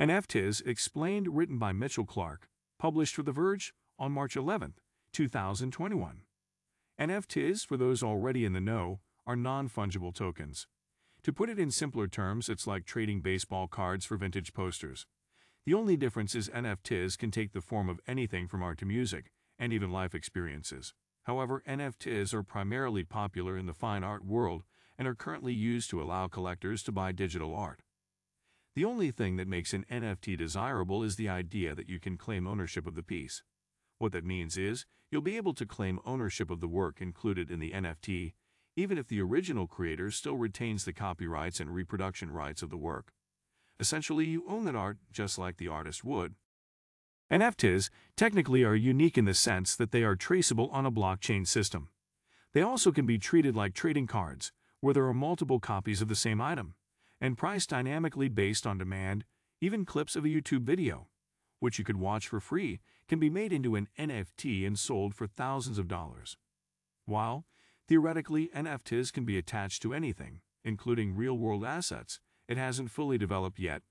[0.00, 4.72] NFTs Explained written by Mitchell Clark, published for The Verge on March 11,
[5.12, 6.22] 2021.
[6.98, 10.66] NFTs, for those already in the know, are non-fungible tokens.
[11.24, 15.04] To put it in simpler terms, it's like trading baseball cards for vintage posters.
[15.66, 19.30] The only difference is NFTs can take the form of anything from art to music,
[19.58, 20.94] and even life experiences.
[21.24, 24.62] However, NFTs are primarily popular in the fine art world
[24.96, 27.82] and are currently used to allow collectors to buy digital art.
[28.76, 32.46] The only thing that makes an NFT desirable is the idea that you can claim
[32.46, 33.42] ownership of the piece.
[33.98, 37.58] What that means is, you'll be able to claim ownership of the work included in
[37.58, 38.34] the NFT,
[38.76, 43.12] even if the original creator still retains the copyrights and reproduction rights of the work.
[43.80, 46.34] Essentially, you own that art just like the artist would.
[47.30, 51.88] NFTs technically are unique in the sense that they are traceable on a blockchain system.
[52.52, 56.14] They also can be treated like trading cards, where there are multiple copies of the
[56.14, 56.74] same item,
[57.20, 59.24] and priced dynamically based on demand,
[59.60, 61.08] even clips of a YouTube video,
[61.58, 65.26] which you could watch for free, can be made into an NFT and sold for
[65.26, 66.36] thousands of dollars.
[67.06, 67.44] While,
[67.88, 73.82] theoretically, NFTs can be attached to anything, including real-world assets, it hasn't fully developed yet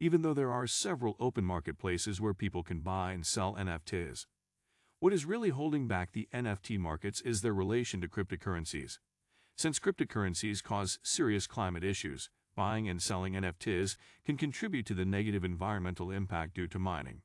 [0.00, 4.26] even though there are several open marketplaces where people can buy and sell NFTs.
[5.00, 8.98] What is really holding back the NFT markets is their relation to cryptocurrencies.
[9.56, 15.44] Since cryptocurrencies cause serious climate issues, buying and selling NFTs can contribute to the negative
[15.44, 17.22] environmental impact due to mining.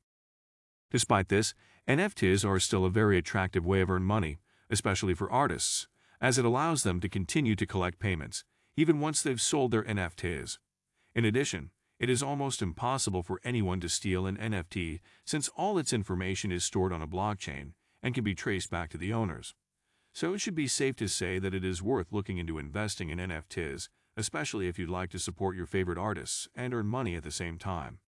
[0.90, 1.54] Despite this,
[1.88, 4.38] NFTs are still a very attractive way of earning money,
[4.70, 5.88] especially for artists,
[6.20, 8.44] as it allows them to continue to collect payments,
[8.76, 10.58] even once they've sold their NFTs.
[11.14, 15.92] In addition, it is almost impossible for anyone to steal an NFT since all its
[15.92, 19.54] information is stored on a blockchain and can be traced back to the owners.
[20.12, 23.18] So it should be safe to say that it is worth looking into investing in
[23.18, 27.30] NFTs, especially if you'd like to support your favorite artists and earn money at the
[27.30, 27.98] same time.